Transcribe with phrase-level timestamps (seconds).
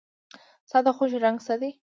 [0.69, 1.71] ستا د خوښې رنګ څه دی؟